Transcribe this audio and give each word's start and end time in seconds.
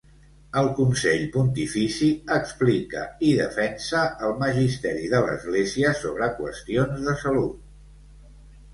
El 0.59 0.69
Consell 0.77 1.25
Pontifici 1.35 2.07
explica 2.37 3.05
i 3.29 3.35
defensa 3.41 4.03
el 4.31 4.35
Magisteri 4.43 5.15
de 5.15 5.23
l'Església 5.29 5.95
sobre 6.05 6.35
qüestions 6.43 7.09
de 7.09 7.19
salut. 7.25 7.75